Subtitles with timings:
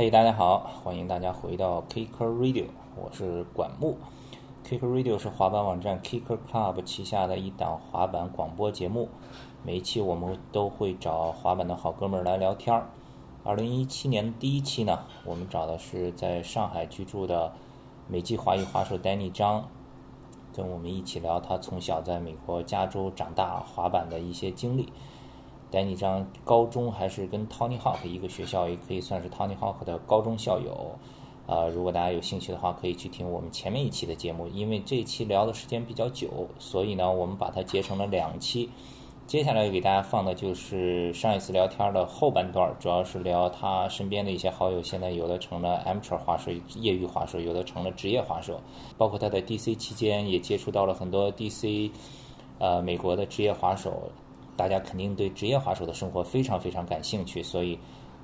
[0.00, 3.98] 嘿，大家好，欢迎大家回到 Kicker Radio，我是管木。
[4.64, 9.08] Kicker Radio 是滑板网站 Kicker Club 旗下的一档滑板广播节目，
[9.64, 12.88] 每一期我们都会找滑板的好哥们儿来聊天儿。
[13.42, 17.52] 二零一七年第一期呢，我们找的是在上海居住的
[18.06, 19.66] 美籍华裔滑手 Danny 张，
[20.54, 24.92] 跟我们一起聊他从小在美国加州长大滑板的一些经历。
[25.70, 30.92] 丹尼张高中还是跟 Tony Hawk 一个学校，也可以算是 Tony Hawk 的高中校友。
[31.46, 38.68] 呃，如果大家有兴趣的话，可以去听我们前面一期的节目，因为这一期聊的时间比较久，所以呢，我们把它截成了两期。
[39.26, 48.58] 接下来给大家放的就是上一次聊天的后半段，主要是聊他身边的一些好友，现在有的成了 amateur 滑手、业余滑手，有的成了职业滑手，
[48.96, 51.90] 包括他在 DC 期间也接触到了很多 DC，
[52.58, 54.10] 呃，美国的职业滑手。
[54.58, 57.78] 大家肯定对职业滑手的生活非常非常感兴趣，所以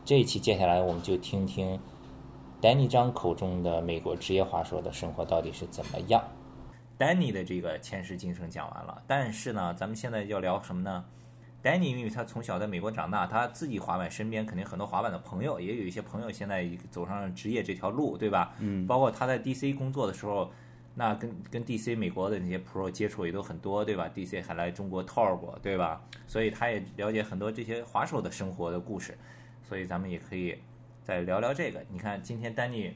[0.05, 1.79] 这一期接下来我们就听听
[2.61, 6.21] Danny 张口中的美国职业滑手的生活到底是怎么样。
[6.99, 11.05] Danny 的这个前世今生讲完了，但是呢，咱们现在要聊什么呢
[11.63, 18.53] ？Danny 因为他从小在美国长大，他自己滑板，身边肯定很多滑板的朋友，也有一些朋友现在走上了职业这条路，对吧？
[18.59, 18.85] 嗯。
[18.89, 20.51] 包括他在 DC 工作的时候。
[20.97, 26.01] 那跟跟 DC 美国的那些 Pro 接触也都很多，对吧？DC 还来中国 tour 过，对吧？
[26.29, 29.19] 所以他也了解很多这些滑手的生活的故事，
[29.69, 30.57] 所以咱们也可以
[31.03, 31.85] 再聊聊这个。
[31.91, 32.95] 你看，今天丹尼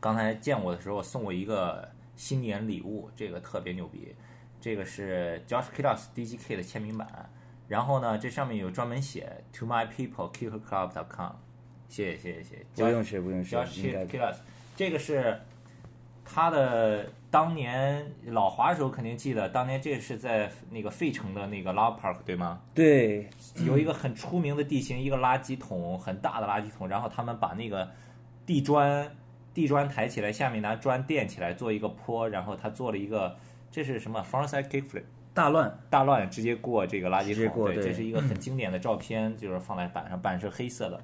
[0.00, 4.12] 刚才见我的时候送我一个新年礼物，这个特别牛逼，
[4.60, 7.30] 这个是 Josh Kilos DGK 的签名版，
[7.68, 11.36] 然后呢，这上面有专门写 To My People KickerClub.com，
[11.88, 14.36] 谢谢谢谢谢谢，不用谢不用谢，Josh Kilos，
[14.74, 15.38] 这个是。
[16.28, 22.60] 他的当年老滑手肯定记得，当年这是在那个费城的那个 Love Park 对吗？
[22.74, 23.30] 对，
[23.64, 27.88] 有一个很出名的地形，一个垃圾桶，很大的垃圾桶，然后他们把那个
[28.44, 29.08] 地砖
[29.54, 33.36] 地砖抬起来，下面拿砖垫起来做一个坡，然后他做了一个
[33.70, 35.78] 这是什么 frontside kickflip 大乱。
[35.88, 41.00] 大乱直接过这个垃圾桶，对，这是一个很经典的照片，就是放在板上，板是黑色的，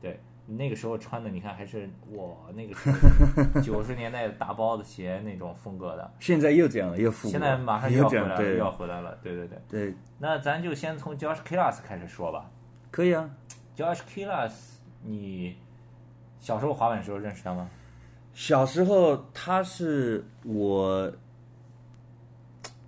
[0.00, 0.18] 对。
[0.46, 2.74] 那个时候穿的，你看还是我那个
[3.62, 6.12] 九十年代大包的鞋那种风格的。
[6.20, 9.18] 现在又这样了，又复古现在马上又要回来了，又要回来了。
[9.22, 9.58] 对对对。
[9.68, 9.94] 对。
[10.18, 12.50] 那咱就先从 Josh Kilas 开始说吧。
[12.90, 13.30] 可以啊。
[13.76, 14.52] Josh Kilas，
[15.02, 15.56] 你
[16.40, 17.70] 小时候滑板时候认识他吗？
[18.34, 21.12] 小时候他是我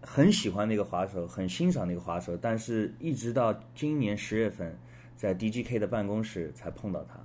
[0.03, 4.77] 很喜欢那个滑手，很欣赏那个滑手，但是一直到今年十月份，
[5.17, 7.21] 在 DGK 的办公室才碰到他。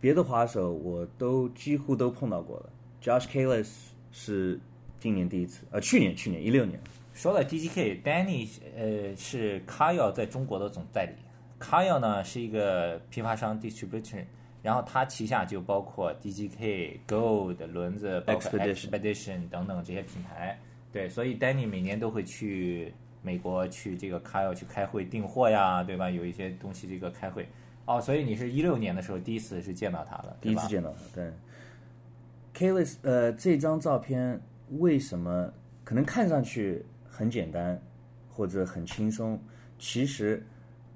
[0.00, 2.70] 别的滑手我都几乎都碰到过了
[3.02, 3.68] ，Josh Kalis
[4.10, 4.58] 是
[4.98, 6.80] 今年第一次，呃，去年去年一六年。
[7.12, 11.12] 说到 DGK，Danny 呃是 Kyle 在中国的总代理
[11.62, 14.24] ，Kyle 呢是一个批发商 distribution，
[14.62, 20.58] 然后他旗下就包括 DGK、Gold 轮子、Expedition 等等这些品牌。
[20.90, 26.08] 对，所以 Danny 每年都会去美国去这个 Kyle 去开会订货呀，对吧？
[26.08, 27.46] 有一些东西这个开会。
[27.90, 31.32] 哦，所以你是一六年的时候第一次是见到他的，第一次见到他，对。
[32.54, 34.40] Kalis，呃，这张照片
[34.78, 35.52] 为什么
[35.82, 37.76] 可能看上去很简单
[38.32, 39.36] 或者很轻松？
[39.76, 40.40] 其实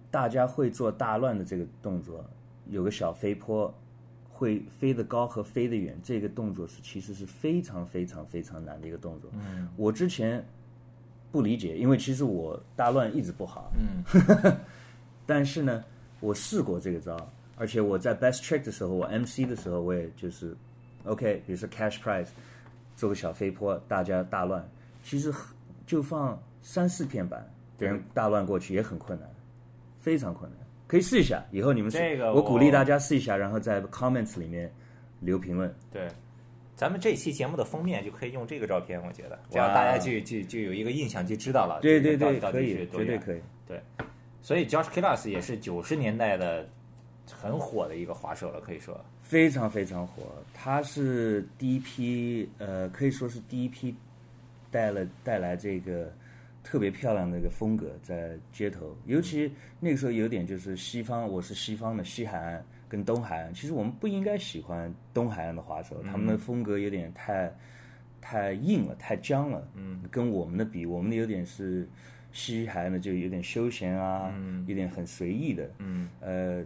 [0.09, 2.25] 大家会做大乱的这个动作，
[2.67, 3.75] 有个小飞坡，
[4.31, 9.29] 会飞得高和飞得远，这个动作是其实是非常非常非常难的一个动作。
[9.33, 10.45] 嗯，我之前
[11.33, 13.73] 不理解，因为其实我大乱一直不好。
[13.77, 14.57] 嗯，
[15.27, 15.83] 但是呢。
[16.25, 17.15] 我试过这个招，
[17.57, 20.57] 而且我在 best trick 的时候，我 MC 的时候，我也就是
[21.05, 22.29] ，OK，比如说 cash prize，
[22.97, 24.67] 做个小飞坡，大家大乱，
[25.03, 25.31] 其实
[25.87, 27.47] 就放三四片板，
[27.77, 29.29] 别人大乱过去也很困难，
[29.99, 34.73] 非常困难，可以试一下，以后你们这个我鼓励大家试一下，然后在 comments 里面
[35.21, 35.73] 留评论。
[35.93, 36.09] 对，
[36.75, 41.81] 咱们这期节目的封面就可以用这个照片，我觉得这样大家就就就有一个印象，就知道了。
[41.83, 43.41] 对对对，可以，绝对可以。
[43.69, 43.79] 对。
[44.45, 46.69] 所以 Josh Kilas 也是九十年代的
[47.33, 50.23] 很火的一个滑手了，可以说非常非常火。
[50.53, 53.97] 他是第一批，呃，可以说是第一批
[54.71, 56.13] 带了带来这个
[56.63, 58.95] 特别漂亮的一个风格在街头。
[59.07, 59.51] 尤其
[59.81, 67.51] 那个时候有点就是西方，我是西方的西海岸跟东海岸，其实我们不应该喜欢东海岸的滑手，他们的风格有点太
[68.21, 69.67] 太硬了，太僵了。
[69.75, 71.89] 嗯，跟我们的比，我们的有点是。
[72.35, 74.31] 西海岸呢就有点休闲啊，
[74.67, 76.65] 有点很随意的，嗯，呃，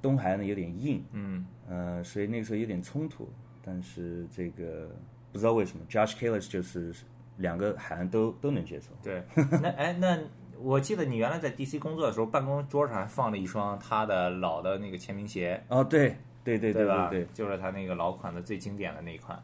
[0.00, 3.28] 东海岸呢有点硬，嗯，呃，所以那个时候有点冲突。
[3.62, 4.88] 但是这个
[5.32, 6.94] 不知道为什么，Josh Kalis 就是
[7.38, 8.90] 两个海岸都都能接受。
[9.02, 9.22] 对，
[9.60, 10.18] 那哎，那
[10.58, 15.62] 我记得你原来在 DC 工作的时候，办公桌上还放了一双他的老的那个签名鞋。
[15.68, 17.08] 哦，对，对对对吧？
[17.10, 19.40] 对，就是他那个老款的最经典的那一款。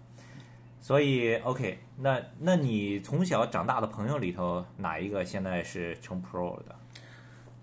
[0.87, 6.77] 所以，OK，那那你从小长大的朋友里头，哪一个现在是成 Pro 的？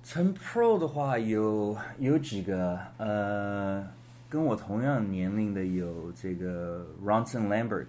[0.04, 3.88] 成 Pro 的话有有几个，呃，
[4.28, 7.88] 跟我同样年龄的有这个 Ronson Lambert，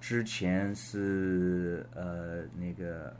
[0.00, 3.12] 之前是呃那个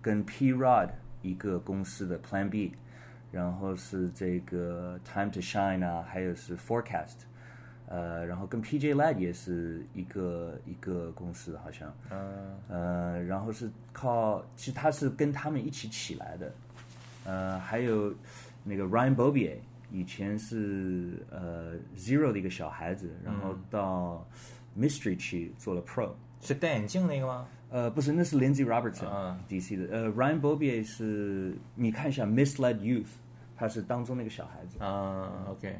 [0.00, 0.88] 跟 P Rod
[1.20, 2.72] 一个公司的 Plan B，
[3.30, 7.26] 然后是这个 Time to Shine 啊，还有是 Forecast，
[7.90, 16.52] 呃，然后跟 PJ Ladd 也是一个一个公司好像，嗯呃，然后是靠，其实他是跟他们一起起来的，
[17.24, 18.14] 呃，还有
[18.62, 19.56] 那个 Ryan Bobier，
[19.90, 24.26] 以前是呃 Zero 的一个小孩子，然后到
[24.78, 26.10] Mystery 去做了 Pro，
[26.42, 27.46] 是戴眼镜那个吗？
[27.70, 33.08] 呃，不是，那是 Lindsay Robertson，、嗯 DC 的，呃，Ryan Bobier 是你看一下 Misled Youth，
[33.56, 35.78] 他是当中那个小孩子，嗯，OK。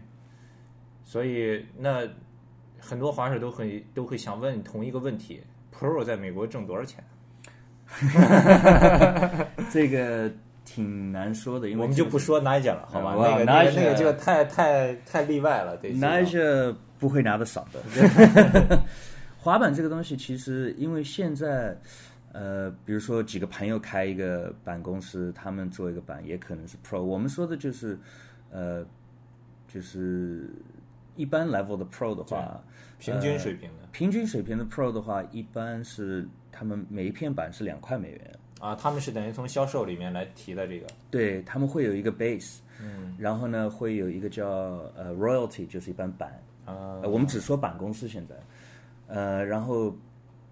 [1.08, 2.06] 所以那
[2.78, 5.42] 很多滑手都会都会想问同一个问题
[5.74, 7.02] ：Pro 在美国挣多少钱？
[9.72, 10.30] 这个
[10.66, 13.16] 挺难说的，因为这个我们就不说 Nigel 了，好吧？
[13.16, 15.94] 哇那个那个 Nigel 那个就太太太例外了，对。
[15.94, 17.80] 拿着不会拿的少的。
[19.40, 21.74] 滑板这个东西，其实因为现在，
[22.32, 27.00] 呃，比如说几个朋友开一个板公司，他们做一个板，也可能是 Pro。
[27.00, 27.98] 我们说的就是，
[28.50, 28.84] 呃，
[29.72, 30.50] 就是
[31.18, 32.62] 一般 level 的 Pro 的话，
[32.98, 33.88] 平均水平的。
[33.90, 38.38] 平均水平的 Pro 的话，一般是他们每一片板是两块美元。
[38.60, 40.86] 啊，他们是等于从销售里面来提的这个。
[41.10, 44.48] 对他们会有一个 base，嗯，然后呢会有一个叫
[44.96, 46.30] 呃 royalty，就是一般板，
[46.64, 47.00] 啊。
[47.02, 48.34] 呃，我们只说板公司现在，
[49.08, 49.96] 呃，然后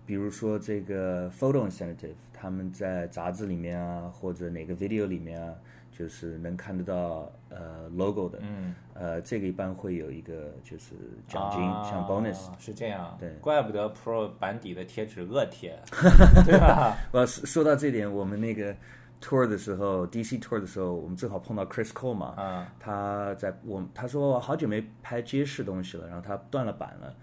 [0.05, 5.55] 比如说这个 photo incentive，他们在杂志里面啊，或者哪个 video 里面啊，
[5.97, 10.95] 就是能看得到呃 logo 的，嗯，呃，这个一般会有一个就是
[11.27, 11.61] 奖金，
[11.91, 13.31] 像 bonus，啊是这样，对。
[13.41, 15.79] 怪不得 Pro 板底的贴纸恶贴，
[16.45, 16.99] 对吧？
[17.13, 18.75] 我，说说到这点，我们那个
[19.23, 27.15] tour 的时候，DC tour 的时候，我们正好碰到 Chris Cole 嘛，啊，他在我他说我好久没拍街市东西了，然后他断了板了，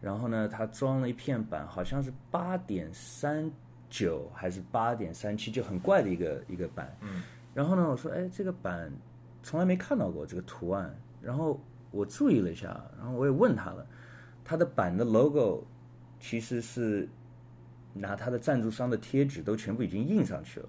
[0.00, 3.50] 然后呢，他装了一片板，好像是八点三
[3.88, 7.22] 九还是八点三七，就很怪的一个一个板，嗯，
[7.54, 8.90] 然后呢，我说哎，这个板
[9.42, 11.60] 从来没看到过这个图案，然后
[11.90, 13.86] 我注意了一下，然后我也问他了，
[14.44, 15.66] 他的板的 logo
[16.18, 17.08] 其实是
[17.92, 20.68] 拿他的赞助商的贴纸都全部已经印上去了。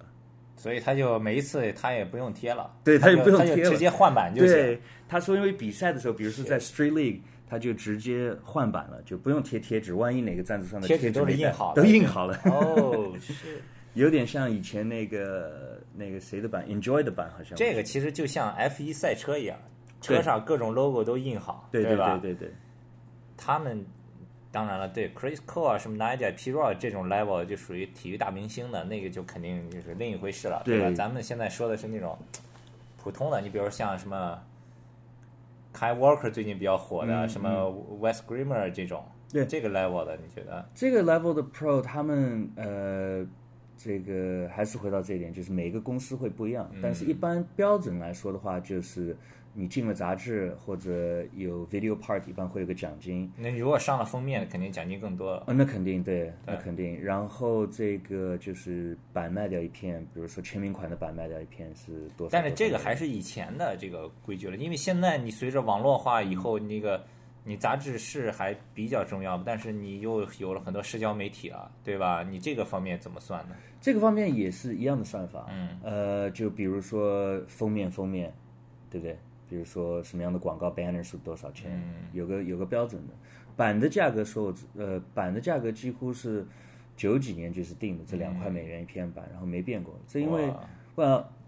[0.54, 4.54] 所以他就每一次他也不用贴了，对他他也不用贴了他就直接换板就行。
[4.54, 9.92] 对，他说因为比赛的时候，比如说在 Street League，他就直接换板了，就不用贴贴纸。
[9.92, 13.60] 万一哪个赞助商的贴纸都是印好的都印好了，哦，是
[13.94, 19.58] 有点像以前那个那个谁的版，Enjoy 的版，好像这个其实就像 F 一赛车一样，
[20.00, 22.16] 车上各种 logo 都印好，对对吧？
[22.16, 22.54] 对对对，
[23.36, 23.84] 他们
[24.50, 26.50] 当然了，对 Chris Cole 啊，什么 Nigel P.
[26.52, 30.90] Rod 这种 level 就属于体育大明星的，那个就肯定就是另一回事了，对吧？
[30.96, 32.18] 咱们现在说的是那种
[32.96, 34.42] 普通的，你比如像什么
[35.74, 40.66] Kai Walker 最近比较火的，什么 West Grimmer 这种，嗯对这个 level 的，你觉得？
[40.74, 43.26] 这个 level 的 Pro 他们呃。
[43.82, 49.16] 这个还是回到这一点，就是每个公司会不一样，嗯但是一般标准来说的话，就是
[49.54, 55.44] 你进了杂志或者有 video part，一般会有个奖金，那你如果上了封面，肯定奖金更多了。
[55.46, 57.02] 啊，那肯定对，那肯定。
[57.02, 62.32] 然后这个就是版卖掉一片，比如说签名款的版卖掉一片是多少？
[62.32, 67.04] 但是这个还是以前的这个规矩了，因为现在你随着网络化以后，那个
[67.44, 72.22] 你杂志是还比较重要，但是你又有了很多社交媒体了，对吧？
[72.22, 73.56] 你这个方面怎么算呢？
[73.80, 75.46] 这个方面也是一样的算法。
[75.50, 78.32] 嗯，呃，就比如说封面，封面，
[78.88, 79.18] 对不对？
[79.48, 81.82] 比如说什么样的广告 banner 是多少钱？
[82.12, 83.14] 有个有个标准的。
[83.54, 86.46] 版的价格说我呃，版的价格几乎是
[86.96, 89.94] 九几年就是定的，这两块美元一片版，然后没变过。
[90.06, 90.50] 这因为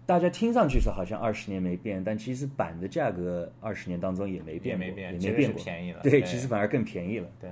[0.05, 5.63] 大家听上去是好像二十年没变，但其实板的价格二十年当中也没变过，没变，也没变过。
[5.63, 6.01] 便宜了。
[6.03, 7.27] 对，其实反而更便宜了。
[7.41, 7.49] 对，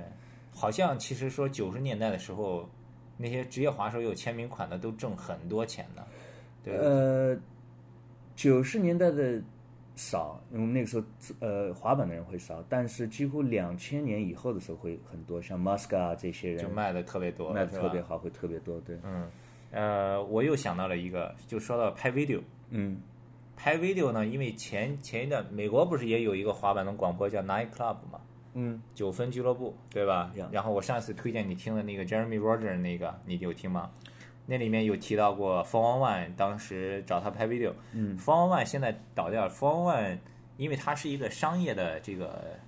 [0.52, 2.68] 好像其实说九十年代的时候，
[3.16, 6.02] 那些职业滑手有签名款的都挣很多钱呢，
[6.62, 6.76] 对？
[6.76, 7.36] 呃，
[8.36, 9.42] 九十年代的
[9.96, 11.04] 少，因为那个时候
[11.40, 18.80] 呃滑板的人会少，但是几乎两千年以后的时候会很多，像 Muska 啊这些人就卖的特别多，卖的特别好，会特别多。
[18.80, 19.28] 对，嗯，
[19.74, 22.40] 呃，我又想到了一个，就说到拍 video，
[22.70, 23.00] 嗯，
[23.56, 28.20] 拍 video 呢，因为前前一段美国不是也有一个滑板的广播叫 Night Club 嘛，
[28.54, 30.30] 嗯，九分俱乐部，对吧？
[30.52, 33.90] 然后我上次推荐你听的那个 Jeremy Roger 那个，你有听吗？
[34.46, 40.18] 那里面有提到过 Four One One，当时找他拍 video，嗯，Four One One 现在倒掉了，Four One One
[40.56, 42.58] 因为它是一个商业的这个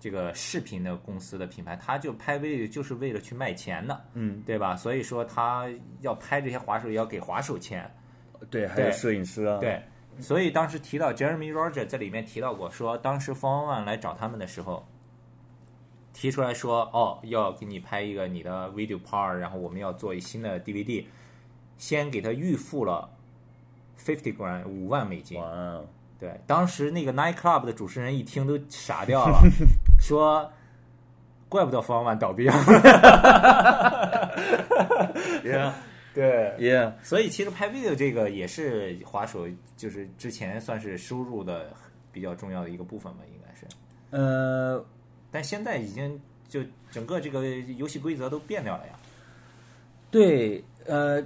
[0.00, 4.76] 这个视频的公司的品牌，他就拍 video 就是为了去卖钱的，嗯，对吧？
[4.76, 5.68] 所以说他
[6.00, 7.90] 要拍这些滑手，也要给滑手钱，
[8.50, 9.82] 对，还有摄影师啊，对。
[10.20, 14.84] 所以当时提到 Jeremy Roger 在里面提到过，说当时 One 来找他们的时候，
[16.12, 21.04] 提出来说，哦，要给你拍一个你的 video part，然后我们要做一新的 DVD，
[21.76, 23.08] 先给他预付了
[23.96, 25.40] fifty grand 五万美金。
[26.18, 29.40] 对，当时那个 Night Club 的主持人一听都傻掉了，
[30.00, 30.50] 说，
[31.48, 32.54] 怪不得 r One 倒闭了。
[35.44, 35.72] Yeah
[36.14, 39.46] 对，Yeah，所以其实拍 video 这个也是滑手，
[39.76, 41.72] 就是之前算是收入的
[42.10, 43.66] 比较重要的一个部分吧，应该是。
[44.10, 44.84] 呃，
[45.30, 46.60] 但现在已经就
[46.90, 47.46] 整个这个
[47.76, 48.94] 游戏规则都变掉了呀。
[50.10, 51.22] 对，呃，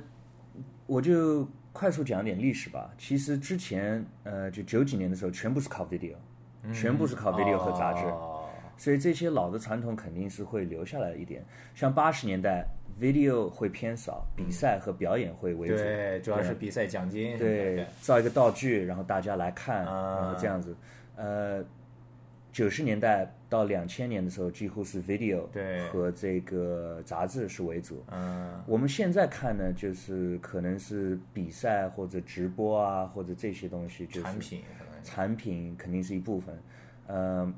[0.86, 2.90] 我就快速讲点历史吧。
[2.98, 6.14] 其实之前，呃，就九几年的时候，全部是靠 video，、
[6.72, 8.06] 全部是靠 video 和杂志。
[8.06, 8.38] 哦
[8.78, 11.44] 所以这些老的传统肯定是会留下来一点。
[11.72, 12.66] 像八十年代
[12.98, 15.76] ，video 会偏少，比赛和表演会为主。
[15.76, 17.38] 对，主要是比赛奖金。
[17.38, 20.74] 对，造一个道具，然后大家来看，啊然后这样子。
[21.14, 21.62] 呃，
[22.52, 25.88] 九十年代到两千年的时候，几乎是 video 对。
[25.88, 28.04] 和这个杂志是为主。
[28.10, 34.62] 嗯，我们现在看呢，就是可能是比赛或者直播啊，或者这些东西，就是产品
[35.02, 36.58] 产品肯定是一部分，
[37.08, 37.54] 嗯，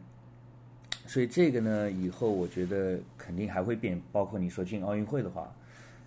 [1.07, 5.53] 所以这个呢，以后我觉得肯定还会变，包括你说进奥运会的话，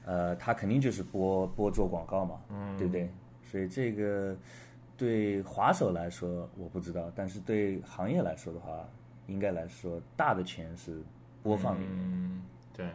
[0.05, 3.09] 呃，它肯定就是播播做广告嘛，嗯，对不对？
[3.43, 4.35] 所以这个
[4.97, 8.83] 对滑手来说我不知道，但是对行业来说的话，
[9.27, 11.01] 应该来说大的钱是
[11.43, 11.89] 播放里面。
[11.91, 12.89] 嗯，对，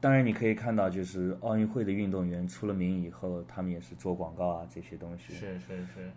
[0.00, 5.32] 当然，你可以看到，就是奥运会的运动员出了名以后，他们也是做广告啊这些东西。
[5.34, 6.10] 是是是。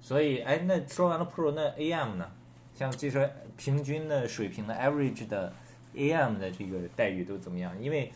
[0.00, 2.28] 所以，哎，那说完了 Pro，那 AM 呢？
[2.74, 5.52] 像这说平均的水平的 average 的
[5.94, 7.80] AM 的这个待遇都怎么样？
[7.80, 8.10] 因为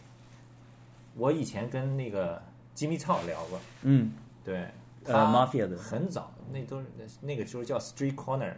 [1.14, 2.42] 我以前跟那个
[2.74, 4.12] 吉米操聊过，嗯，
[4.44, 4.56] 对，
[5.04, 6.86] 呃他，Mafia 的很早，那都是
[7.20, 8.54] 那个时候叫 Street Corner，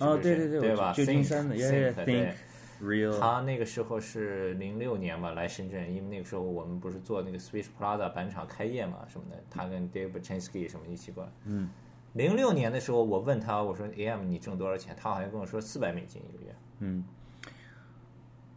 [0.00, 0.88] 哦，对对对吧？
[0.90, 2.34] 我旧金山的 Think
[2.82, 11.30] Real，他那个时候是零六年嘛来深圳，因为那个时候我们不是做那个 Switch Plaza 板厂开业嘛什么的，他跟 Dave Baczynski 什么一起过来。
[11.44, 11.68] 嗯。
[12.14, 14.94] 零六年的时候，我问他，我说 AM 你挣多少钱？
[15.00, 16.54] 他好像跟我说四百美金一个月。
[16.80, 17.02] 嗯，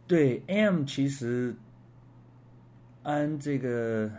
[0.06, 1.56] 对，AM 其实
[3.02, 4.10] 按这个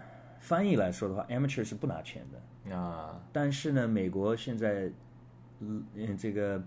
[0.47, 2.73] 翻译来说的话，amateur 是不拿钱的。
[2.73, 4.89] 啊，但是呢，美国现在，
[5.59, 5.83] 嗯，
[6.17, 6.57] 这个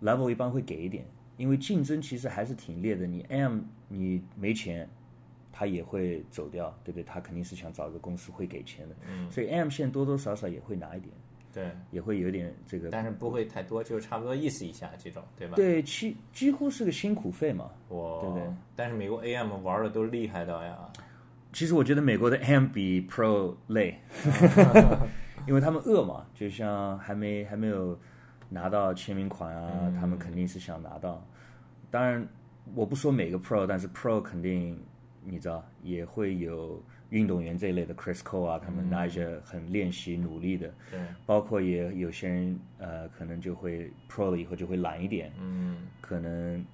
[0.00, 1.04] level 一般会给一点，
[1.36, 3.08] 因为竞争其实还是挺烈的。
[3.08, 4.88] 你 am 你没钱，
[5.52, 7.02] 他也会走掉，对不对？
[7.02, 8.94] 他肯定是想找一个公司会给钱的。
[9.08, 11.12] 嗯，所以 am 现在多多少少也会拿一点，
[11.52, 12.90] 对，也会有点这个。
[12.90, 15.56] 但是不会太多，就是差不多意思一下这种，对吧？
[15.56, 17.68] 对，几几乎是个辛苦费嘛。
[17.88, 18.44] 哇，对不对？
[18.76, 20.78] 但是美国 AM 玩的都厉害的呀。
[21.52, 23.98] 其实我觉得美国的 M 比 Pro 累，
[25.48, 27.98] 因为他们饿嘛，就像还没还没有
[28.48, 31.24] 拿到签名款啊，他们肯定是想拿到。
[31.90, 32.26] 当然，
[32.74, 34.78] 我不说每个 Pro，但是 Pro 肯定
[35.24, 36.80] 你知道也会有
[37.10, 46.64] 运动员这一类的 Chris Cole 啊，他们拿一些很练习努力的，对，包括也有些人呃可能就会 Pro 了以后就会懒一点，嗯，可能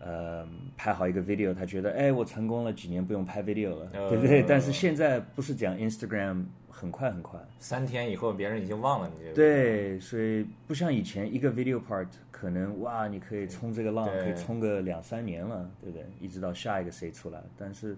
[0.00, 4.42] 呃拍好一个 video，他觉得哎我成功了，几年不用拍 video 了，呃对不对？
[4.42, 9.34] 但是现在不是讲 Instagram 很快很快，三天以后别人已经忘了你这个。
[9.34, 16.06] 对，所以不像以前一个 video part 可能哇你可以冲这个浪，可以冲个两三年了，对不对？
[16.20, 17.96] 一直到下一个谁出来，但是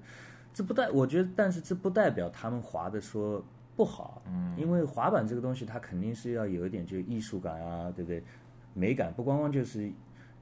[0.55, 3.45] 这不代我觉得，但是这不代表他们滑的说
[3.77, 8.23] 不好，嗯，因为滑板这个东西它肯定是要有一点就艺术感啊，对不对？
[8.75, 9.91] 美感不光光就是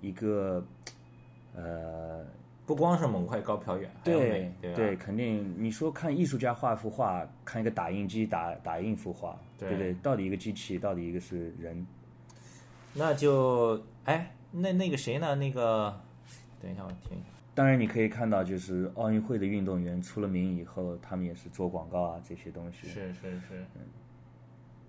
[0.02, 0.62] 一个
[1.56, 2.24] 呃
[2.64, 4.52] 不光是猛快高飘远，对？
[4.60, 9.94] 对，肯定你说看艺术家画一幅画，看一个打印机打打印一幅画，对不对？
[10.02, 11.86] 到底一个机器，到底一个是人？
[12.92, 15.34] 那就哎，那那个谁呢？
[15.34, 15.94] 那个，
[16.60, 17.26] 等一下我听一下。
[17.54, 22.88] 当然，你可以看到，就是奥运会的运动员出了名以后，他们也是做广告啊这些东西。
[22.88, 23.64] 是是是。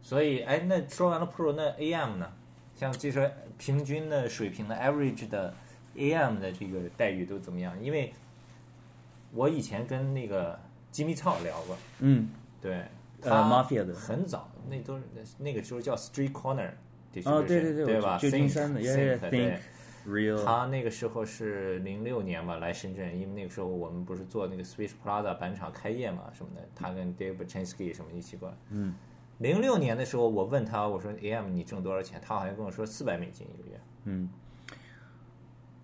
[0.02, 2.32] 所以哎，那说完了 Pro，那 AM 呢？
[2.76, 5.54] 像这说平均的水平的 average 的
[5.98, 7.82] AM 的这个待遇都怎么样？
[7.84, 8.14] 因为
[9.34, 10.58] 我以前跟那个
[10.92, 12.30] 吉米操聊过，嗯，
[12.62, 12.76] 对，
[13.22, 15.04] 呃他，Mafia 的很早，那都是
[15.38, 16.70] 那个时候叫 Street Corner，
[17.26, 18.18] 哦，对对对对吧？
[18.18, 19.60] 旧金山的 Think-，Yeah Think，Yeah 对 Think
[20.08, 28.56] Real，他那个时候是零六年嘛来深圳，因为那个时候我们不是做那个 Switch Plaza 板厂开业嘛什么的，他跟 Dave Baczynski 什么一起过来。
[28.70, 28.94] 嗯。
[29.40, 32.20] 零六年的时候，我问他，我说 AM 你挣多少钱？
[32.26, 33.80] 他好像跟我说四百美金一个月。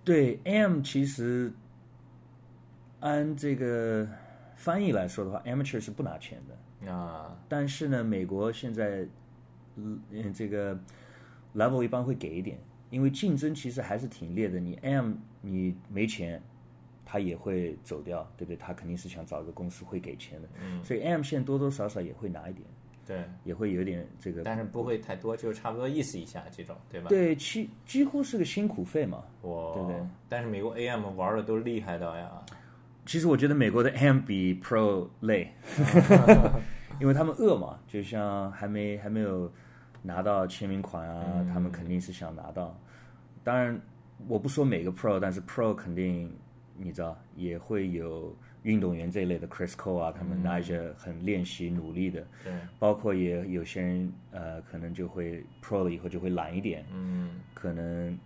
[0.03, 1.51] 对，AM 其实
[3.00, 4.07] 按这个
[4.55, 6.91] 翻译来说的话，amateur 是不拿钱的。
[6.91, 9.07] 啊，但是呢，美国现在，
[9.77, 10.77] 嗯，嗯这个
[11.55, 12.57] level 一般会给一点，
[12.89, 14.60] 因为竞争其实还是挺烈的。
[14.60, 16.41] 你 M 你没钱，
[17.05, 18.57] 他也会走掉，对不对？
[18.57, 20.50] 他肯定是想找一个公司会给钱的。
[20.62, 22.67] 嗯，所以 M 现在多多少少也会拿一点，
[23.05, 24.43] 对，也会有点这个。
[24.43, 27.10] 但是不会太多，就是差不多意思一下这种，对吧？
[27.10, 29.24] 对，几几乎是个辛苦费嘛。
[29.41, 29.98] 哇，对不对？
[30.29, 32.31] 但是美国 AM 玩的都厉害的呀。
[33.05, 35.51] 其实我觉得美国的 AM 比 Pro 累，
[37.01, 39.51] 因为他们饿嘛，就像还没还没有
[40.01, 42.79] 拿到签名款啊，他们肯定是想拿到。
[43.43, 43.77] 当然，
[44.29, 46.33] 我不说每个 Pro，但是 Pro 肯定
[46.77, 48.33] 你知道也会有
[48.63, 58.17] 运动员这一类的 Chris Cole 啊，他们拿一些很练习努力的，对，包括也有些人呃可能就会 Pro 了以后就会懒一点，嗯，可能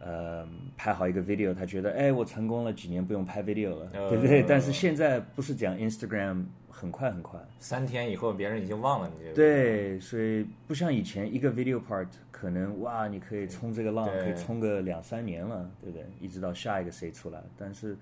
[0.00, 4.42] 呃拍好一个 video，他觉得哎我成功了，几年不用拍 video 了，呃对不对？
[4.42, 9.34] 但是现在不是讲 Instagram 很快很快，三天以后别人已经忘了你这个。
[9.34, 16.04] 对，所以不像以前一个 video part 可能哇你可以冲这个浪可以冲个两三年了，对不对？
[16.20, 17.96] 一直到下一个谁出来，但是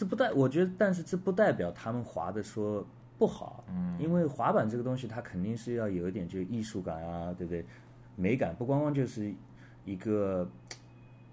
[0.00, 2.82] 这不代我觉得，但是这不代表他们滑的说
[3.18, 7.62] 不好，嗯，因为滑板这个东西它肯定是要有一点就艺术感啊，对不对？
[8.16, 9.30] 美感不光光就是
[9.84, 10.50] 一个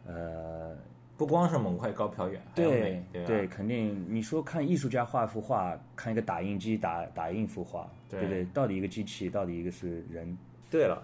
[0.06, 0.76] 呃
[1.16, 3.02] 不光是猛快高飘远，对？
[3.14, 8.44] 对，肯定你说看艺术家画一幅画，看一个打印机打打印一幅画，对不对？
[8.54, 10.38] 到底一个机器，到底一个是人？
[10.70, 11.02] 对了，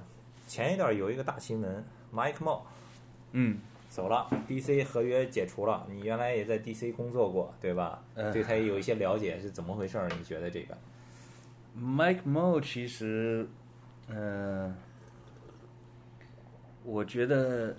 [0.49, 1.81] 前一段有一个大新闻
[2.13, 2.59] ，Mike Mo
[3.31, 3.57] 嗯，
[3.93, 5.85] 走了，DC 合约解除了。
[5.87, 8.03] 你原来也在 DC 工作过，对吧？
[8.15, 10.09] 呃对他也有一些了解，是怎么回事儿？
[10.17, 10.75] 你觉得这个
[11.79, 13.47] ？Mike Mo 其实，
[14.07, 14.75] 呃，
[16.83, 17.75] 我觉得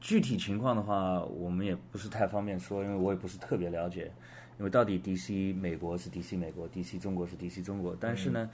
[0.00, 4.10] 具体情况的话，我们也不是太方便说，因为我也不是特别了解。
[4.58, 8.50] 因为到底 DC 美国是 DC 美国，DC 中国是 DC 中国，但是呢，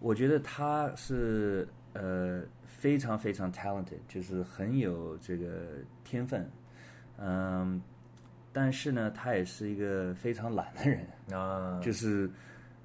[0.00, 6.48] 我觉得他是呃非常非常 talented，就是很有这个天分，
[7.18, 7.82] 嗯，
[8.52, 11.06] 但是呢，他也是一个非常懒的人。
[11.32, 12.30] 啊，就是，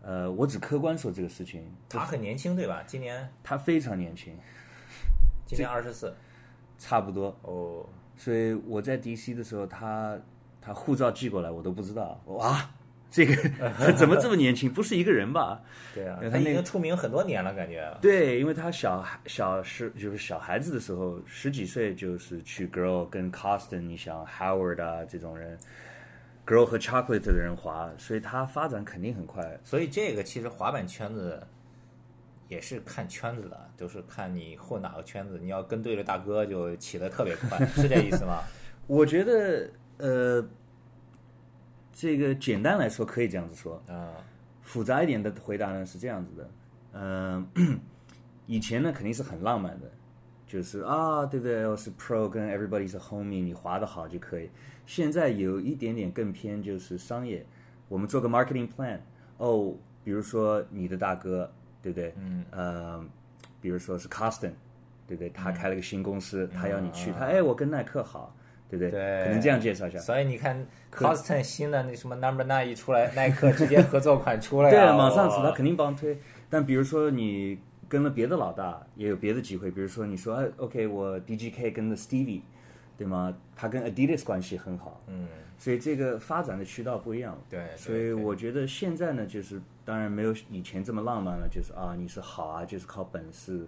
[0.02, 2.84] 呃，我只客观说这个事情，他很年轻，对吧？
[2.88, 4.36] 今年他非常年轻，
[5.46, 6.13] 今年二十四。
[6.80, 7.34] 差不多。
[7.44, 7.88] 哦，
[8.18, 10.20] 所以我在 DC 的时候，他
[10.60, 12.20] 他护照寄过来，我都不知道。
[12.26, 12.70] 哇，
[13.13, 13.36] 这个
[13.93, 14.73] 怎么这么年轻？
[14.73, 15.62] 不是一个人吧？
[15.93, 17.95] 对啊，他已经出名很多年了，感觉。
[18.02, 25.56] 对，因为他小孩小时就是小孩子的时候，十几岁就是去 Girl 跟 Costin，你想 Howard 啊这种人
[26.43, 29.60] ，Girl 和 Chocolate 的人滑，所以他发展肯定很快。
[29.63, 31.39] 所以这个其实滑板圈子
[32.47, 35.38] 也是看圈子的，都是看你混哪个圈子。
[35.39, 38.39] 你要跟对了大哥，就起得特别快，是这意思吗？
[38.88, 40.43] 我觉得，呃，
[41.94, 44.12] 这个简单来说可以这样子说，啊。
[44.62, 46.50] 复杂一点的回答呢是这样子的，
[46.94, 47.46] 嗯、
[48.48, 49.92] 以前呢肯定是很浪漫的，
[50.48, 51.68] 就是啊，对不对？
[51.68, 54.50] 我是 pro 跟 everybody 是 homie，你滑得好就可以。
[54.86, 57.46] 现在有一点点更偏就是商业，
[57.90, 59.00] 我们做个 marketing plan，
[59.38, 61.52] 哦，比如说你的大哥，
[61.82, 62.14] 对不对？
[62.18, 63.06] 嗯，呃，
[63.60, 64.54] 比如说是 Costin，
[65.06, 65.30] 对不对？
[65.30, 68.34] 他开了个新公司，他要你去，他哎，我跟耐克好，
[68.78, 68.92] 对不对？
[68.92, 70.00] 对可能这样介绍一下。
[70.00, 76.18] 所以你看，Costin 新的那什么 Number Nine 一出来，耐克直接合作款出来对了，马上子他肯定帮推。
[76.50, 79.70] 但比如说你跟了别的老大，也有别的机会。
[79.70, 82.42] 比如说你说，哎，OK，我 DGK 跟了 Stevie，
[82.98, 83.36] 对吗？
[83.56, 87.40] 他跟 Adidas 关系很好，嗯，所以这个发展的渠道不一样。
[87.50, 93.68] 对，所以我觉得现在呢，就是当然没有以前这么浪漫了，就是啊，你是好啊，就是靠本事。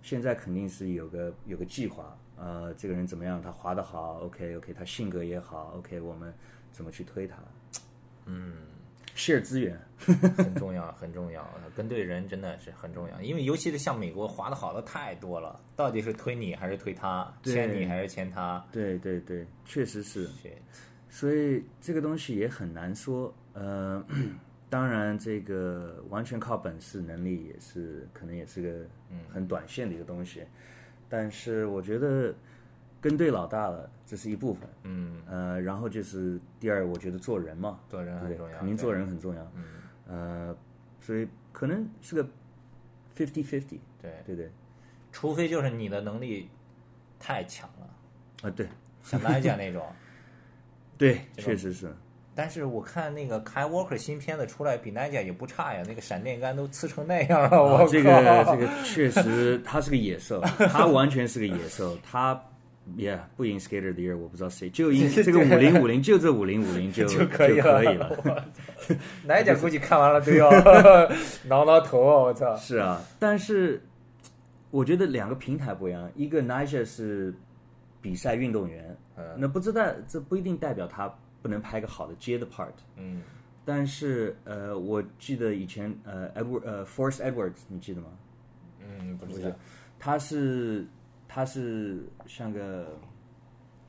[0.00, 6.32] 现在肯定是有个有个计划，呃，这个人怎么样，他滑得好，OK OK，他性格也好，OK，我们
[6.70, 7.36] 怎么去推他？
[8.26, 8.54] 嗯
[9.16, 9.78] ，share 资源，
[10.36, 11.48] 很重要，很重要。
[11.74, 18.64] 跟对人真的是很重要，因为尤其是像美国滑得好的太多了，到底是推你还是推他，对签你还是签他？
[18.70, 20.28] 对对对，确实是。
[21.10, 23.32] 所以这个东西也很难说。
[23.54, 24.04] 呃，
[24.70, 28.86] 当然，这个完全靠本事、能力也是可能也是个
[29.32, 30.42] 很短线的一个东西。
[31.08, 32.34] 但是我觉得
[33.00, 34.68] 跟对老大了，这是一部分。
[34.82, 39.52] 嗯，呃，然后就是第二，我觉得做人嘛，做人很重要，肯定做人很重要。
[39.54, 39.64] 嗯，
[40.08, 40.56] 呃，
[41.00, 42.24] 所以可能是个
[43.16, 44.50] fifty fifty，对，对对？
[45.10, 46.48] 除非就是你的能力
[47.18, 48.68] 太强了，啊，对
[49.02, 49.86] 像来讲那种，
[50.98, 51.92] 对，确实是。
[52.38, 57.74] 但是我看那个 Kai Walker 新片子出来比 Naja 也不差呀，那个闪电杆都呲成那样了，我！
[57.78, 58.12] 啊这个
[58.46, 62.40] 这个确实，他是个野兽，他完全是个野兽，他。
[62.96, 68.48] Yeah，不赢 Skater 的 year，我不知道谁，就赢这个 五零五零，就这五零五零就 就可以了了。
[69.28, 70.48] Naja 估计看完了都要
[71.44, 72.16] 挠挠头啊！
[72.22, 72.56] 我操！
[72.56, 73.82] 是啊，但是
[74.70, 77.34] 我觉得两个平台不一样，一个 Naja 是
[78.00, 82.72] 比赛运动员，嗯那不知道这不一定代表他不能拍个好的接的 part。
[82.96, 83.22] 嗯，
[83.64, 88.08] 但是呃，我记得以前呃 Edward 呃 Force Edwards，你记得吗？
[88.80, 89.50] 嗯，不知道。
[89.98, 90.86] 他是
[91.26, 92.98] 他是像个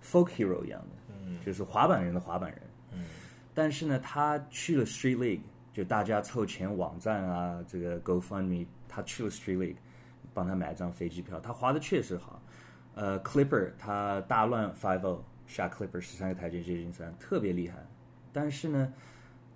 [0.03, 2.61] folk hero 一样的，嗯，就是滑板人的滑板人。
[2.93, 3.05] 嗯，
[3.53, 9.75] 但是呢，他去了 Street League，就大家凑钱网站啊，这个 GoFundMe，他去了 Street League，
[10.33, 11.39] 帮他买张飞机票。
[11.39, 12.41] 他滑的确实好。
[12.95, 17.75] 呃，Clipper 他大乱 Five O 下 Clipper 十三个台阶接近三，特别厉害。
[18.31, 18.93] 但是呢，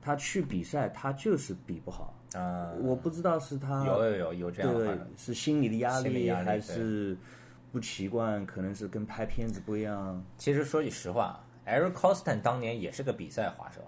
[0.01, 2.13] 他去比赛他就是比不好。
[2.33, 7.15] 啊，我不知道是他有有有有这样的对，是心理的压力还是
[7.71, 8.43] 不习惯？
[8.43, 10.21] 可能是跟拍片子不一样。
[10.35, 13.81] 其实说句实话，Eric Costan 当年也是个比赛滑手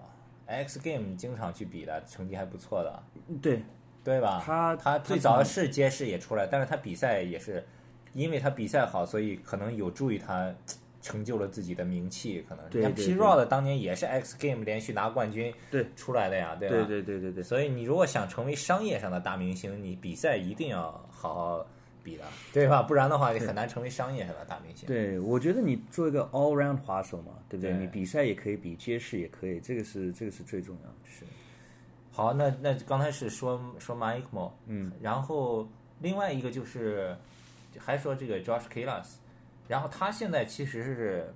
[0.46, 3.02] ，X Game 经常去比的，成绩还不错的，
[3.42, 3.64] 对，
[4.04, 4.40] 对吧？
[4.46, 7.66] 他他最早是街市也出来，但是他比赛也是，
[8.12, 10.54] 因为他比赛好，所以可能有助于他
[11.06, 12.44] 成就了自己的名气。
[12.48, 16.74] 可能你看对对 P 对 Rod 当年也是 X Game 连续拿冠军对出来的呀，对吧？
[16.74, 17.42] 对对对对对。
[17.44, 21.66] 所以你如果想成为商业上的大明星，你比赛一定要好好
[22.02, 22.82] 比的，对吧？
[22.82, 24.86] 不然的话，你很难成为商业上的大明星。
[24.86, 27.72] 对，我觉得你做一个 all round 滑手嘛，对不对？
[27.72, 30.96] 对你比赛也可以比，街市也可以，这个是这个是最重要的。
[31.04, 31.24] 是，
[32.10, 35.68] 好，那那刚才是说说 Mike Mo，嗯，然后
[36.00, 37.16] 另外一个就是
[37.78, 39.16] 还说这个 Josh Kalas，
[39.68, 41.34] 然后他现在其实是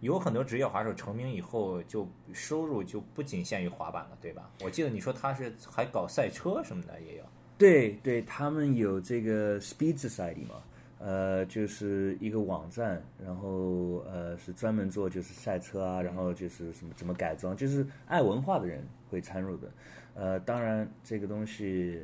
[0.00, 4.50] 有很多职业滑手成名以后，就收入就不仅限于滑板了，对吧？
[4.62, 7.24] 我记得你说他是还搞赛车什么的也有，
[7.56, 10.56] 对对，他们有这个 Speedside 嘛，
[10.98, 19.70] 呃，就是一个网站，然后呃是专门做就是赛车啊，然后就是什么怎么改装，就是爱文化的人会参入的。
[20.14, 22.02] 呃，当然这个东西。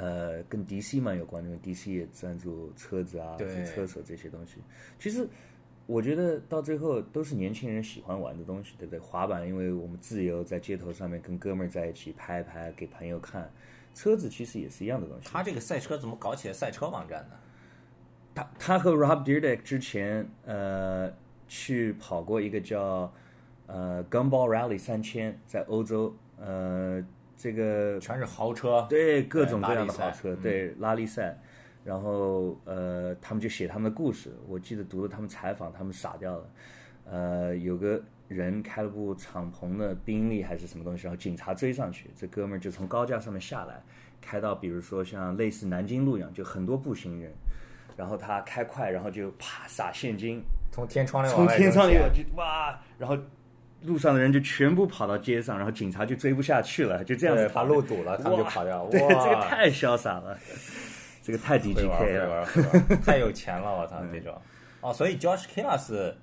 [0.00, 4.58] 呃，跟 DC 蛮有关的，因为 DC 也赞助车子啊、对车手这些东西。
[4.98, 5.26] 其实
[5.86, 8.98] 我觉得到最后都是年轻人喜欢玩的东西，对不对？
[8.98, 13.50] 滑板，因为我们自由在街头上面跟哥们儿在一起拍一拍，给朋友看。
[13.94, 15.28] 车子其实也是一样的东西。
[15.28, 17.36] 他这个赛车怎么搞起来赛车网站呢？
[18.34, 21.12] 他他和 Rob Dyrdek 之前呃
[21.48, 23.12] 去跑过一个叫
[23.66, 27.04] 呃 Gumball Rally 三千，在欧洲呃
[27.38, 30.04] 这个全是豪车，对各种各样的拉力赛。
[30.04, 30.42] 好车，嗯。
[30.42, 31.38] 对拉力赛，
[31.84, 34.30] 然后呃，他们就写他们的故事。
[34.48, 36.50] 我记得读了他们采访，他们傻掉了。
[37.10, 43.82] 呃，有个人开了部敞篷的宾利还是什么东西，然后警察追上去，这哥们儿就从高架上面下来，
[44.20, 47.32] 开到比如说像类似南京路一样，就很多步行人，
[47.96, 53.16] 然后他开快，然后就啪撒现金，从天窗里往从外天窗里就哇，然后
[53.82, 58.86] 路上的人就全部跑到街上，然后警察就追不下去了，就这样子对把路堵了，他们就跑掉。
[58.90, 60.36] 对，哇这个太潇洒了，
[61.22, 62.46] 这个太会玩 DGK 了。
[63.04, 64.34] 太有钱了，我操这种。
[64.80, 66.14] 哦，所以 Josh Kilas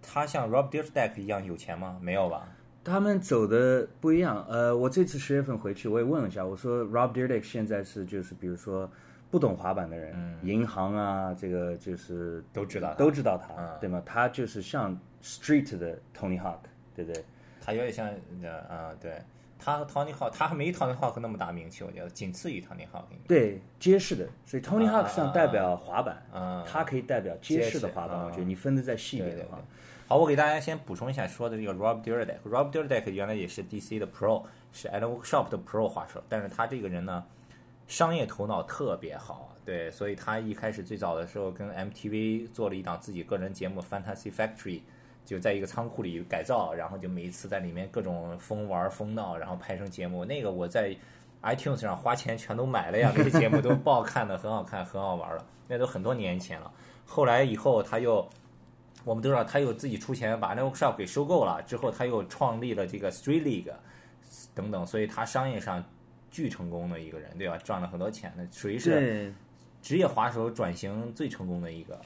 [0.00, 1.98] 他像 Rob Dyrdek 一样有钱吗？
[2.00, 2.48] 没有吧？
[2.84, 4.46] 他们走的不一样。
[4.48, 8.90] 呃，我这次十月份回去，我也问了一下，我说 Rob Dyrdek 现在是就是比如说
[9.30, 14.00] 不懂滑板的人，银行啊，这个就是都知道都知道他，嗯对吗？
[14.06, 16.58] 他就是像 Street 的 Tony Hawk，
[16.94, 17.24] 对不对？
[17.60, 18.08] 他有点像
[18.42, 19.12] 呃啊，对
[19.58, 23.04] 他和 Tony Hawk，他还没 Tony Hawk 那么大名气，我觉得仅次于 Tony Hawk。
[23.26, 28.24] 对，街式的，所以 Tony 啊 Hawk 上代表滑板，啊他可以代表街式的滑板。
[28.24, 29.62] 我觉得你分的再细一对对对点的话，。
[30.06, 32.36] 好，我给大家先补充一下说的这个 Rob Dyrdek。
[32.46, 37.22] Rob Dyrdek 原来也是 DC 的 Pro，是 Alan Workshop 的 Pro 滑手，但是他这个人呢，
[37.86, 44.80] 商业头脑特别好，对，所以他一开始最早的时候跟 MTV 做了一档自己个人节目 Fantasy Factory，
[45.28, 50.24] 就在一个仓库里改造，然后就每一次在里面各种疯玩疯闹，然后拍成节目。
[50.24, 50.96] 那个我在
[51.42, 56.72] iTunes 上花钱全都买了呀，那些节目都不好看的，很好看，很好玩了， 那都很多年前了。
[57.04, 58.26] 后来以后他又。
[59.04, 63.72] 我们都知道，他又自己出钱把 Network Shop 给收购了，之后他又创立了这个 Street League
[64.54, 65.82] 等等，所以他商业上
[66.30, 67.56] 巨成功的一个人，对吧？
[67.58, 69.32] 赚了很多钱的，属于是。
[69.80, 71.98] 职业滑手转型最成功的一个。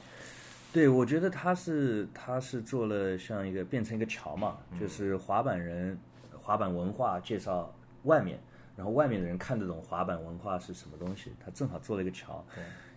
[0.73, 4.79] 对，我觉得他是他是做了像一个变成一个桥嘛，嗯。
[4.79, 5.95] 就是滑板人
[6.41, 7.71] 滑板文化介绍
[8.03, 8.39] 外面，
[8.75, 12.43] 然后外面的人看得懂滑板文化是什么东西，他正好做了一个桥。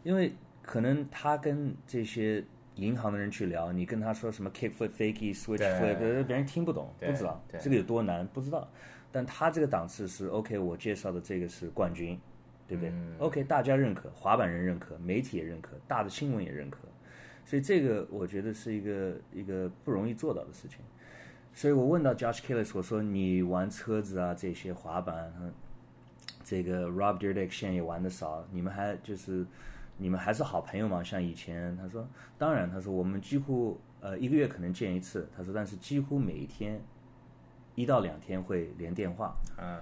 [0.02, 2.42] 因为可能他跟这些
[2.76, 8.66] 银行的人去聊，你跟他说什么 kick flip、fakie、switch 对 flip，呃别人听不懂，不知道这个有多难，不知道。
[9.12, 12.18] 但他这个档次是 OK，我介绍的这个是冠军，
[12.66, 13.30] 对不对、o 嗯。
[13.30, 16.80] K 大家认可，滑板人认可，媒体也认可，大的新闻也认可，
[17.46, 20.80] 所以这个我觉得是一个一个不容易做到的事情。
[21.54, 25.50] 所以我问到 Josh Killis，我说你玩车子啊这些滑板，嗯
[26.44, 29.46] 这个 Rob Dyrdek 现在也玩的少，你们还就是
[29.96, 31.02] 你们还是好朋友吗？
[31.02, 32.06] 像以前，他说
[32.37, 36.80] 当然，他说我们几乎呃一个月可能见一次，他说但是几乎每一天
[37.74, 39.35] 一到两天会连电话。
[39.56, 39.78] 嗯，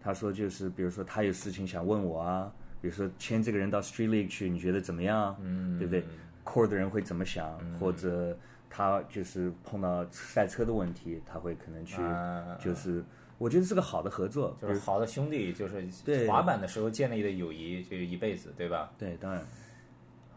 [0.00, 5.34] 他说就是比如说他有事情想问我啊，比如说签这个人到 Street League 去，你觉得怎么样？
[5.40, 6.04] 嗯，对不对
[6.44, 7.58] ？Core 的人会怎么想？
[7.78, 8.36] 或者
[8.68, 13.04] 他就是碰到赛车的问题，他会可能去啊就是。
[13.36, 19.44] 我觉得是个好的合作，就是好的兄弟，就是对滑板的时候建立的友谊，就一辈子，对吧对，当然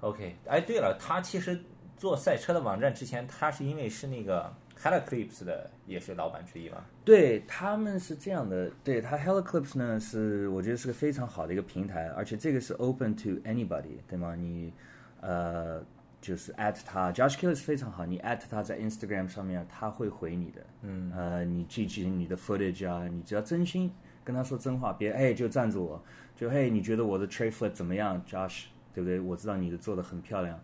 [0.02, 1.58] ，？OK，哎，对了，他其实
[1.96, 6.84] 做赛车的网站之前，他是因为是那个 Heliclips 的，也是老板之一吧？
[7.06, 14.34] 对他们是这样的，对他 Heliclips 呢是我觉得是个非常好的一个平台，而且这个是 open to anybody，对吗？
[14.36, 14.74] 你
[15.22, 15.84] 呃
[16.28, 23.90] 就是 at 他，Josh Killis 非常好，你 at 他在 Instagram 上面，他会回你的，嗯，呃，你寄寄你的 footage 啊，你只要真心
[24.26, 26.04] 跟他说真话，别哎就站着我，
[26.36, 29.22] 就嘿你觉得我的 tray foot 怎么样，Josh，对不对？
[29.22, 30.60] 我知道你的做的很漂亮，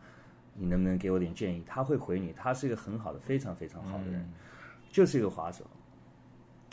[0.54, 1.64] 你能不能给我点建议？
[1.66, 4.30] 他会回你，他是一个很好的，非常非常好的人，
[4.92, 5.66] 就是一个滑手。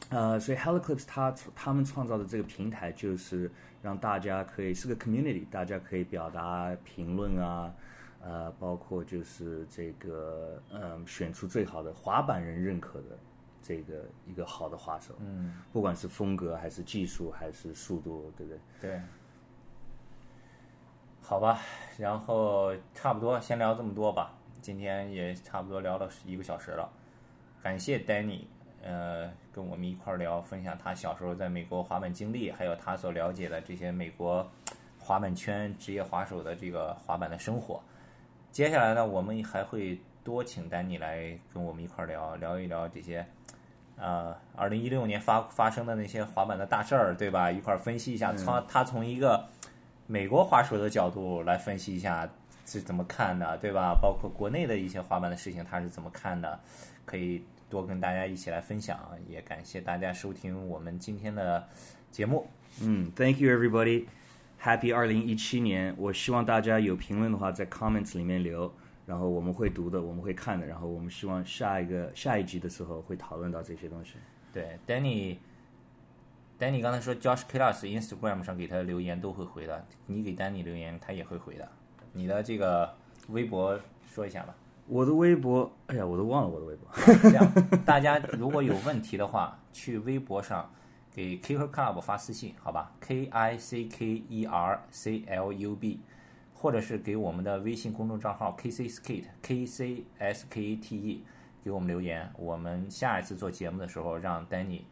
[0.08, 3.48] 呃，所以 Heliclips 他他们创造的这个平台，就是
[3.82, 7.72] 让大家可以是个 community，大家可以表达评论啊，
[8.22, 13.18] 呃，包括就是这个嗯，选出最好的滑板人认可的
[13.62, 18.90] 这个一个好的滑手，嗯，不管是风格还是技术还是速度，对不对？
[18.90, 19.00] 对。
[21.22, 21.60] 好吧，
[21.96, 24.34] 然后差不多先聊这么多吧。
[24.60, 26.90] 今天也差不多聊了一个小时了，
[27.62, 28.44] 感谢 Danny，
[28.82, 34.46] 呃，跟我们一块儿聊，分享他小时候在美国滑板经历，还有他所了解的这些美国
[34.98, 37.80] 滑板圈职业滑手的这个滑板的生活。
[38.52, 43.24] 接下来呢，我们还会多请丹尼来跟我们一块儿聊聊一聊这些，
[43.96, 47.50] 呃，二零一六年发发生的那些滑板的大事儿，对吧？
[47.50, 49.46] 一块儿分析一下，从他从一个
[50.06, 52.28] 美国滑手的角度来分析一下
[52.66, 53.96] 是怎么看的，对吧？
[54.00, 56.58] 包括国内的一些滑板的事情，他是怎么看的，
[57.04, 58.98] 可以多跟大家一起来分享。
[59.28, 61.68] 也感谢大家收听我们今天的
[62.10, 62.46] 节目。
[62.82, 64.06] 嗯，Thank you everybody。
[64.62, 65.94] Happy 二零一七年！
[65.96, 68.70] 我希望大家有评论的话，在 comments 里面留，
[69.06, 74.16] 然后我们会读的，我们会看的，然后我们希望下一个下一集的时候会讨论到这些东西。
[74.52, 81.66] 对，Danny，Danny 刚才说 Josh Kilas Instagram 上给他留言都会回的，你给 Danny 留言他也会回的。
[82.12, 82.94] 你的这个
[83.28, 83.80] 微博
[84.12, 84.54] 说一下吧。
[84.86, 86.86] 我的微博，哎呀，我都忘了我的微博。
[87.22, 87.50] 这样，
[87.86, 90.70] 大家如果有问题的话，去微博上
[91.14, 96.00] 给 Kicker Club 发私信，好吧？K I C K E R C L U B，
[96.54, 101.24] 或者是给我们的微信公众账号 K C Skate K C S K A T E
[101.64, 102.30] 给我们留言。
[102.38, 104.82] 我们下一次做节目的时候，让 Danny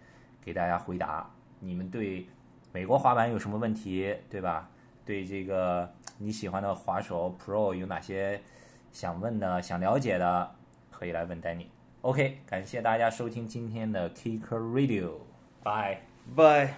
[0.44, 2.26] 给大家回答你们对
[2.72, 4.68] 美国滑板有什么问题，对吧？
[5.04, 8.40] 对这个你喜欢的滑手 Pro 有哪些
[8.92, 10.50] 想问的、想了解的，
[10.90, 11.66] 可以来问 Danny。
[12.02, 15.12] OK，感谢大家收听今天的 Kicker Radio，
[15.62, 16.07] 拜。
[16.34, 16.74] Bye。